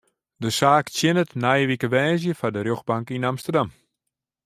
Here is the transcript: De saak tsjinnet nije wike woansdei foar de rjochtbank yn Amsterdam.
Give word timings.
De 0.43 0.49
saak 0.59 0.87
tsjinnet 0.93 1.31
nije 1.43 1.67
wike 1.69 1.87
woansdei 1.93 2.37
foar 2.39 2.53
de 2.53 2.61
rjochtbank 2.61 3.07
yn 3.15 3.27
Amsterdam. 3.31 3.69